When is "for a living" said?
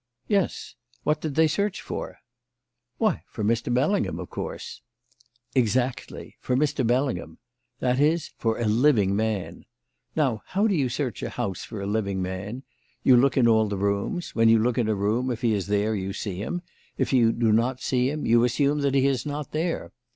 8.39-9.15, 11.63-12.19